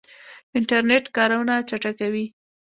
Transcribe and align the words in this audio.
انټرنیټ 0.57 1.05
کارونه 1.17 1.53
چټکوي 1.69 2.25